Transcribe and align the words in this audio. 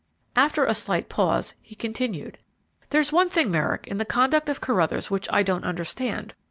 After 0.35 0.65
a 0.65 0.73
slight 0.73 1.09
pause, 1.09 1.53
he 1.61 1.75
continued. 1.75 2.39
"There's 2.89 3.11
one 3.11 3.29
thing, 3.29 3.51
Merrick, 3.51 3.85
in 3.85 3.97
the 3.97 4.03
conduct 4.03 4.49
of 4.49 4.59
Carruthers 4.59 5.11
which 5.11 5.31
I 5.31 5.43
don't 5.43 5.63
understand. 5.63 6.33